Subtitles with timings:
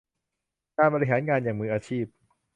[0.77, 2.05] การบริหารงานอย่างมืออาชีพ